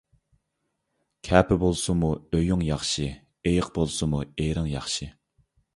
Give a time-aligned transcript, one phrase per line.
[1.29, 5.15] كەپە بولسىمۇ ئۆيۈڭ ياخشى، ئېيىق بولسىمۇ ئېرىڭ ياخشى.